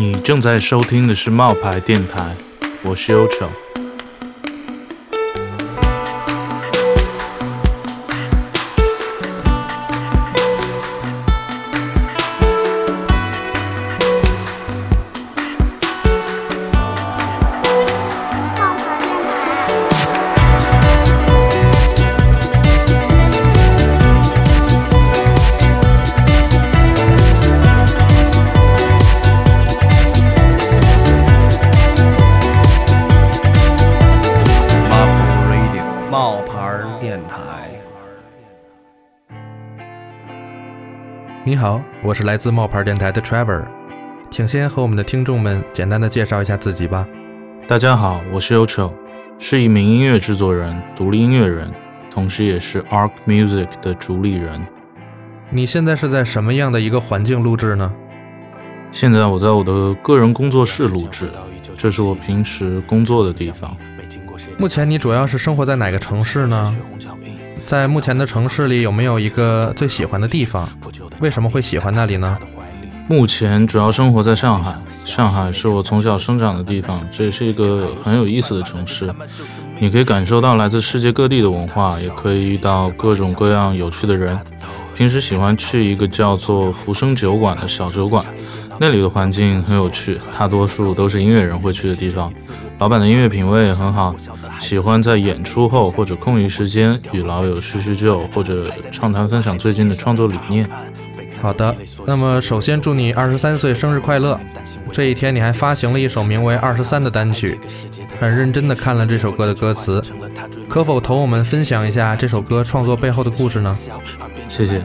[0.00, 2.34] 你正在收听的是冒牌电台，
[2.82, 3.46] 我是优丑。
[41.50, 43.64] 你好，我是来自冒牌电台的 Trevor，
[44.30, 47.04] 请先和我们的听众们简单的介绍一下自己吧。
[47.66, 48.94] 大家好，我是优丑，
[49.36, 51.68] 是一名音乐制作人、独立音乐人，
[52.08, 54.64] 同时也是 Arc Music 的主理人。
[55.50, 57.92] 你现在是在什么样的一个环境录制呢？
[58.92, 61.32] 现在我在我的个人工作室录制，
[61.76, 63.76] 这是我平时工作的地方。
[64.56, 66.78] 目前你主要是生活在哪个城市呢？
[67.70, 70.68] 在目前的城市里，有没有一个最喜欢的地方？
[71.20, 72.36] 为什么会喜欢那里呢？
[73.06, 79.08] 目前主要生活在上海，上海是我从小生长的地方，这也是一个很有意思的城市。
[79.78, 84.36] 你可以感受到来自世界各地的文化，也可以遇到各种各样有趣的人。
[84.96, 88.26] 平时喜欢去一个叫做福生酒馆的小酒馆，
[88.82, 92.32] 那里的环境很有趣，大多数都是音乐人会去的地方。
[92.78, 94.16] 老板的音乐品味也很好，
[94.58, 100.66] 喜欢在演出后或者空余时间与老友叙叙旧，或者畅谈分享最近的创作理念。
[101.40, 101.74] 好的，
[102.06, 104.38] 那么首先祝你二十三岁生日快乐！
[104.92, 107.58] 这一天你还发行了一首名为《二十三》的单曲，
[108.20, 110.02] 很认真的看了这首歌的歌词，
[110.68, 113.76] 可否同我们分享一下这首歌创作背后的故事呢？
[114.48, 114.82] 谢谢。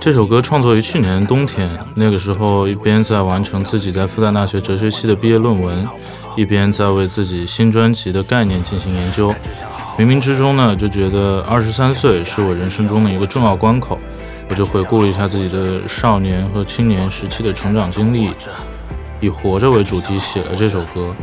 [0.00, 5.86] 这首歌创作于去年冬天，那个时候一边在完成自己在复旦大学哲学系的毕业论文，
[6.36, 9.34] 一边在为自己新专辑的概念进行研究。
[9.98, 13.98] 冥冥之中呢，就觉得二十三岁是我人生中的一个重要关口，
[14.50, 18.32] 我就回顾了一下自己的少年和青年时期的成长经历，
[19.20, 21.14] 以活着为主题写了这首歌。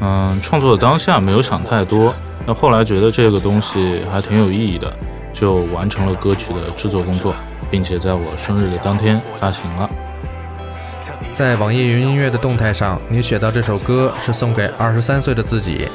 [0.00, 2.14] 嗯，创作的当下没有想太多，
[2.46, 4.92] 那后来觉得这个东西还挺有意义的，
[5.32, 7.34] 就完成了歌曲的制作工作，
[7.70, 9.88] 并且在我生日的当天发行了。
[11.32, 15.88] 在网易云音乐的动态上，你写到这首歌是送给二十三岁的自己。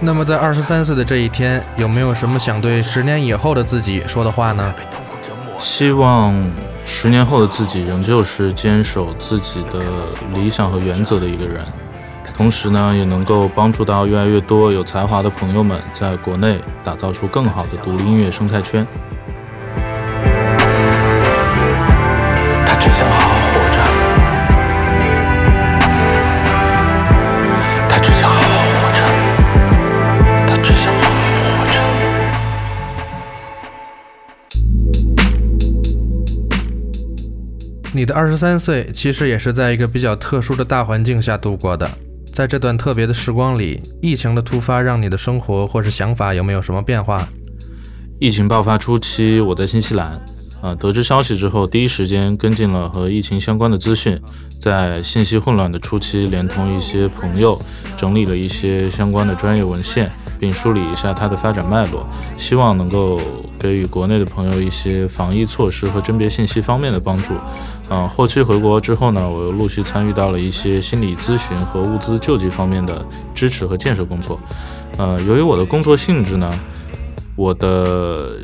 [0.00, 4.74] 那么在二十三岁的这一天，有没有什么想对十年以后的自己说的话呢？
[5.62, 6.34] 希望
[6.84, 9.80] 十年后的自己仍旧是坚守自己的
[10.34, 11.64] 理想和原则的一个人，
[12.36, 18.84] 同时呢，也能够帮助到越来越多有才华的朋友们在国内打造出更好的独立音乐生态圈。
[38.02, 41.88] 你的二十三岁其实也是在一个比较特殊的大环境下度过的。
[42.34, 47.24] 在这段特别的时光里，疫情的突发让你的生活或是想法有没有什么变化？
[48.18, 50.20] 疫情爆发初期，我在新西兰，
[50.60, 54.18] 啊，得知消息之后，第一时间跟进了和疫情相关的资讯，
[54.58, 57.56] 在信息混乱的初期，连同一些朋友
[57.96, 60.10] 整理了一些相关的专业文献，
[60.42, 62.04] 并梳理一下它的发展脉络，
[62.36, 63.20] 希望能够
[63.60, 67.32] 给予国内的朋友一些防疫措施和甄别信息方面的帮助。
[67.90, 74.36] 嗯、后期回国之后呢，我又陆续参与到了一些心理咨询和物资救济方面的支持和建设工作。
[74.96, 76.52] 呃，由于我的工作性质呢，
[77.36, 78.40] 我的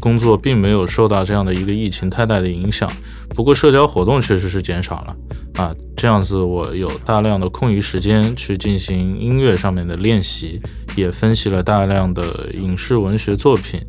[0.00, 2.90] 工作并没有受到这样的一个疫情太大的影响，
[3.36, 5.16] 不过社交活动确实是减少了
[5.62, 5.72] 啊。
[5.96, 10.60] 这样子，我有大量的空余时间去进行音乐上面的练习，
[10.96, 13.80] 也分析了大量的影视文学作品，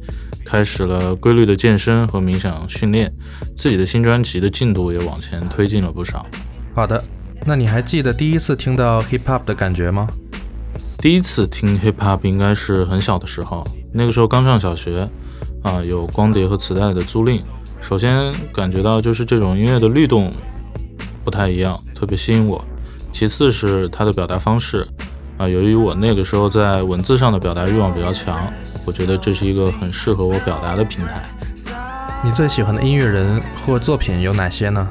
[0.45, 3.12] 开始了规律的健身和冥想训练，
[3.56, 6.25] 自己的新专辑的进度也往前推进了不少。
[6.75, 7.03] 好的，
[7.45, 10.07] 那你还记得第一次听到 hip hop 的感觉吗？
[11.00, 15.10] 第一次听 hip hop 应该是很小的时候，那个时候刚上小学，
[15.63, 17.42] 啊，有光碟和磁带的租赁。
[17.80, 20.31] 首先感觉到就是这种音乐的律动
[21.24, 22.63] 不太一样，特别吸引我。
[23.13, 24.88] 其次是它的表达方式，
[25.38, 28.51] 啊，由于我那个时候在文字上的表达欲望比较强，
[28.88, 31.24] 我觉得这是一个很适合我表达的平台。
[32.24, 34.88] 你最喜欢的音乐人或作品有哪些呢？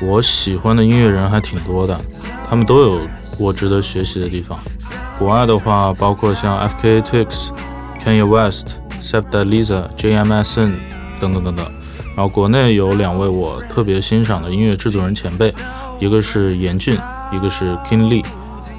[0.00, 2.00] 我喜欢的音乐人还挺多的，
[2.48, 3.00] 他们都有
[3.38, 4.58] 我值得学习的地方。
[5.18, 7.02] 国外的话，包括像 F.K.
[7.02, 7.48] Twigs、
[8.02, 10.80] Kanye West、Seth d a Lisa、J.M.S.N
[11.20, 11.66] 等等等等。
[12.16, 15.52] 然后国内有两位我特别欣赏的音乐制作人前辈，
[15.98, 16.96] 一个是严俊，
[17.30, 18.24] 一个是 King Lee。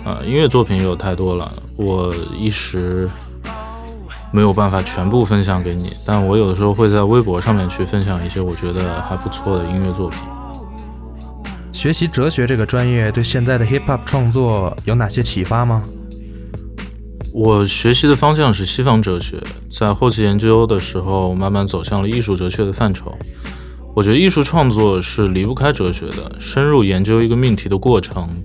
[0.05, 3.09] 啊，音乐作品有太多了，我一时
[4.31, 10.19] 没有办法全部分享给你，但我有的时候会在微博上面去分享一些我觉得还不错的音乐作品。
[11.71, 15.83] 学习哲学这个专业对现在的 hip hop 创作有哪些启发吗？
[17.31, 23.15] 我学习的方向是西方哲学，在后期研究的时候，慢慢走向了艺术哲学的范畴。
[23.95, 28.43] 我觉得艺术创作是离不开哲学的，深入研究一个命题的过程，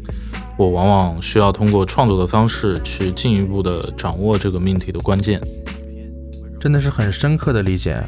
[0.56, 5.41] 我往往需要通过创作的方式去进一步的掌握这个命题的关键。
[6.61, 8.03] 真的是很深刻的理解。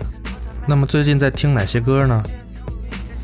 [0.66, 2.22] 那么最近在听哪些歌呢？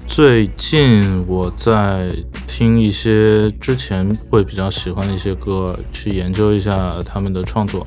[0.07, 2.13] 最近我在
[2.47, 7.87] 听一些之前会比较喜欢的一些歌，去研究一下他们的创作。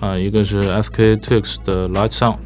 [0.00, 1.16] 啊，一个是 F.K.
[1.16, 2.36] Twigs 的 Lights On，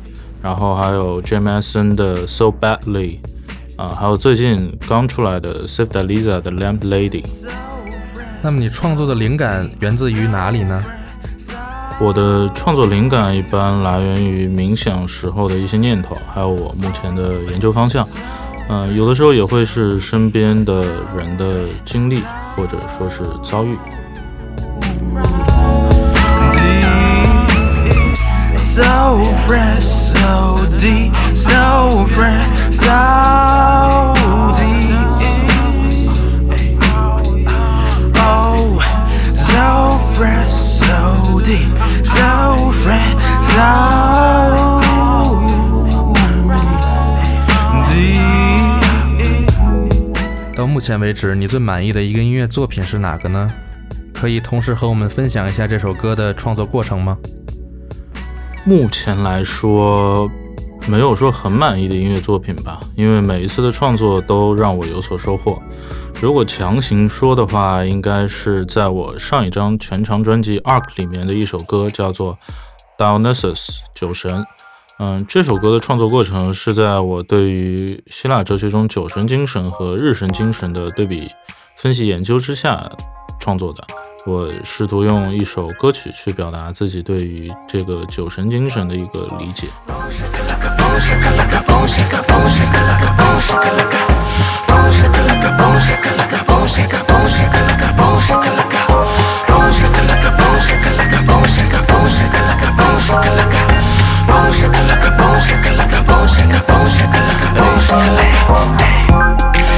[0.42, 3.18] 然后还有 Jameson 的 So Badly，
[3.76, 7.24] 啊，还有最近刚出来的 Sif Dalisa 的 Lamp Lady。
[8.46, 10.80] 那么你创作的灵感源自于哪里呢？
[11.98, 18.06] 我的创作灵感一般来源于冥想时候的一些念头，还有我目前的研究方向。
[18.68, 20.84] 嗯，有的时候也会是身边的
[21.16, 22.22] 人的经历，
[22.54, 23.76] 或者说是遭遇。
[28.58, 34.14] So fresh, so deep, so fresh, so
[34.54, 34.75] deep.
[40.16, 41.68] Fresh, so deep,
[42.02, 43.60] so fresh, so
[47.92, 48.16] deep.
[50.56, 53.46] 到目前为止，你最满意的一个音乐作品是哪个呢？
[54.14, 57.18] 可以同时和我们分享一下这首歌的创作过程吗？
[58.64, 60.30] 目前来说，
[60.88, 65.60] 没有说很满意的音乐作品吧，因为每一次的创作都让我有所收获。
[66.20, 72.38] 如果强行说的话，应该是在我上一张全长专辑《Arc》里面的一首歌，叫做
[73.02, 74.44] 《Dionysus》酒神。
[74.98, 81.28] 嗯，这首歌的创作过程是在我对于希腊哲学中酒神精神和日神精神的对比
[81.76, 82.88] 分析研究之下
[83.40, 84.05] 创作的。
[84.26, 89.68] 我试图用一首歌曲去表达自己对于这个酒神精神的一个理解。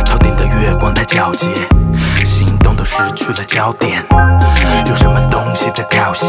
[0.05, 1.49] 头顶的月光太皎洁，
[2.99, 4.05] 失去了焦点。
[4.89, 6.29] 有什么东西在跳线，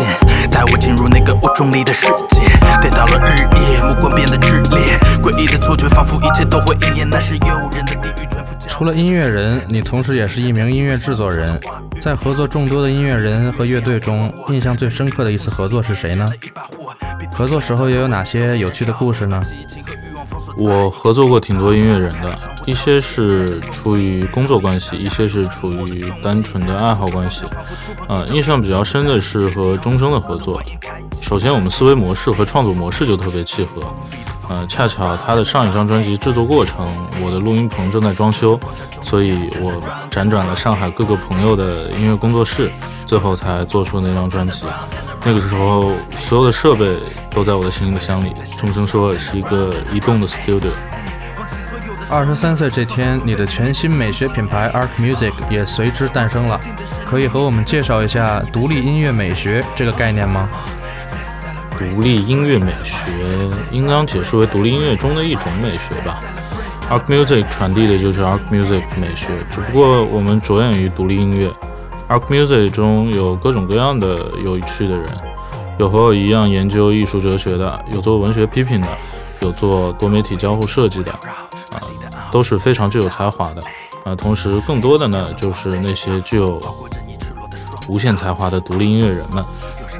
[0.51, 2.41] 带我进入那个雾中里的世界。
[2.79, 8.27] 颠倒了日夜，目光变得炽烈，诡异的错觉仿佛一切都会应验，那是诱人的地狱
[8.67, 11.59] 除了音乐人，你同时也是一名音乐制作人。
[11.99, 16.29] 在合作众多的音乐人和乐队中，印象最深刻的一次合作是谁呢？
[17.33, 19.41] 合作时候又有哪些有趣的故事呢？
[20.57, 27.43] 我合作过挺多音乐人的，一些是出于工作关系，一些是处于单纯的爱好关系。
[28.07, 30.61] 呃，印象比较深的是和钟声的合作。
[31.21, 33.81] 首先，我们思维模式和创作模式就特别契合。
[34.49, 36.87] 呃，恰巧他的上一张专辑制作过程，
[37.23, 38.59] 我的录音棚正在装修，
[39.01, 39.79] 所以我
[40.09, 42.71] 辗转了上海各个朋友的音乐工作室，
[43.05, 44.65] 最后才做出那张专辑。
[45.23, 46.97] 那个时候，所有的设备
[47.31, 48.33] 都在我的行李箱里。
[48.57, 50.71] 钟声说是一个移动的 studio。
[52.09, 56.59] 二十三岁这天，你的全新美学品牌 Arc Music 也随之诞生了。
[57.05, 60.49] 可以和我们介绍一下独立音乐美学这个概念吗？
[61.77, 63.01] 独立音乐美学
[63.71, 66.19] 应当解释为独立音乐中的一种美学吧。
[66.89, 71.51] Arc Music 传递的就是 Arc Music 美学，只不过我们着眼于独立音乐。
[72.09, 75.07] Arc Music 中有各种各样的有趣的人，
[75.79, 78.87] 有和我一样研究艺术哲学的，有做文学批评的，
[79.39, 81.79] 有做多媒体交互设计的，啊，
[82.31, 83.63] 都是非常具有才华的。
[84.03, 86.61] 啊，同时更多的呢，就是那些具有
[87.87, 89.43] 无限才华的独立音乐人们。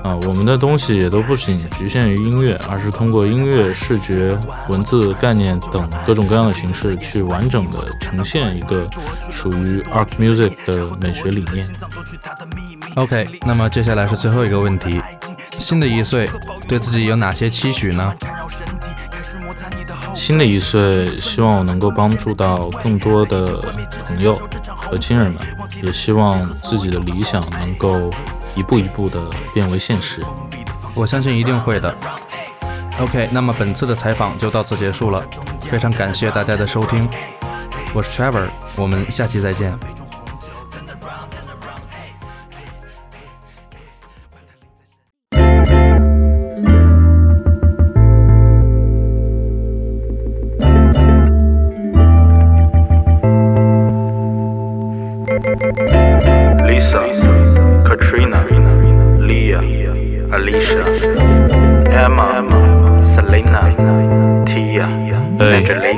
[0.03, 4.38] 啊，我们的东西也都不仅局限于音乐，而是通过音乐、视觉、
[4.69, 8.88] 文字、概念等各种各样的形式，去完整的呈现一个
[9.29, 11.69] 属于 Art Music 的美学理念。
[12.95, 15.01] OK，那么接下来是最后一个问题：
[15.59, 16.29] 新的一岁，
[16.67, 18.13] 对自己有哪些期许呢？
[20.15, 23.61] 新的一岁，希望我能够帮助到更多的
[24.05, 25.41] 朋友和亲人们，
[25.83, 28.09] 也希望自己的理想能够
[28.55, 29.23] 一步一步的
[29.53, 30.23] 变为现实。
[30.95, 31.95] 我相信一定会的。
[32.99, 35.23] OK，那么本次的采访就到此结束了，
[35.61, 37.07] 非常感谢大家的收听，
[37.93, 39.77] 我是 Trevor，我们下期再见。
[60.39, 60.86] Alicia,
[61.91, 62.41] Emma,
[63.13, 63.75] Selena,
[64.46, 64.86] Tia,
[65.38, 65.88] Angelina。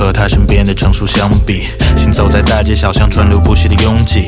[0.00, 1.64] 和他身边的成熟相比，
[1.94, 4.24] 行走在大街小巷，川流不息的拥挤，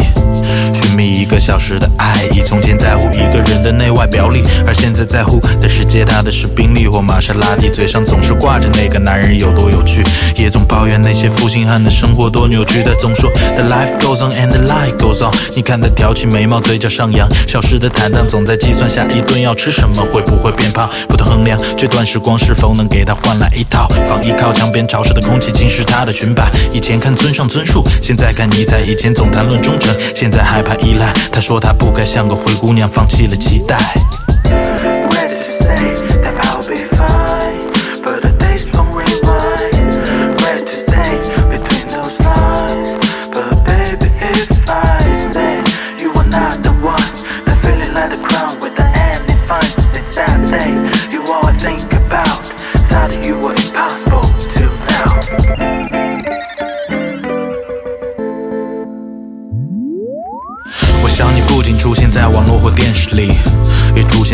[0.75, 2.43] 寻觅一个小时的爱意。
[2.45, 10.05] 从前在乎一个人的内外表里，而现在在乎的是接他的是宾利或玛莎拉蒂，嘴上总是挂着那个男人有多有趣，
[10.37, 12.83] 也总抱怨那些负心汉的生活多扭曲。
[12.83, 15.35] 他总说 The life goes on and the life goes on。
[15.57, 25.50] 你看他挑起眉毛，嘴角上扬，消失的坦荡，总在计算下一顿要吃什么，会不会变胖，不断衡量这段时光是否能给他换来一套防疫靠墙边潮湿的空气。
[25.62, 26.50] 竟是她的裙摆。
[26.73, 28.81] 以前看村上春树，现在看尼采。
[28.81, 31.12] 以前总谈论忠诚，现在害怕依赖。
[31.31, 33.78] 他说他不该像个灰姑娘，放弃了期待。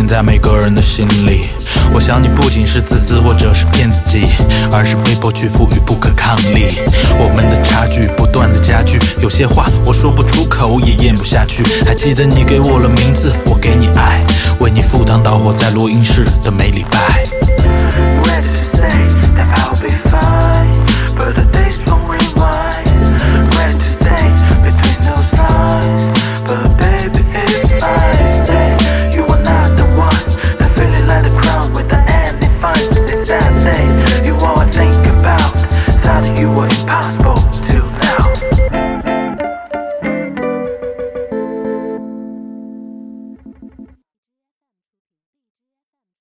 [0.09, 1.51] 在每个人的心里，
[1.93, 4.27] 我想你不仅是自私，或者是骗自己，
[4.73, 6.81] 而是被迫屈服于不可抗力。
[7.19, 11.63] 我们的差距不断的加剧，有些话我说不出口，也咽不下去。
[11.85, 14.25] 还记得你给我了名字，我给你爱，
[14.61, 17.23] 为你赴汤蹈火在录音室的每礼拜。